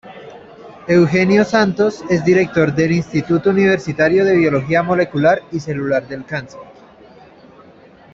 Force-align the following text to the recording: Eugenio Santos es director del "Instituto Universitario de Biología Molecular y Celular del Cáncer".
Eugenio 0.87 1.45
Santos 1.45 2.03
es 2.09 2.25
director 2.25 2.73
del 2.73 2.91
"Instituto 2.91 3.51
Universitario 3.51 4.25
de 4.25 4.35
Biología 4.35 4.81
Molecular 4.81 5.43
y 5.51 5.59
Celular 5.59 6.07
del 6.07 6.25
Cáncer". 6.25 6.59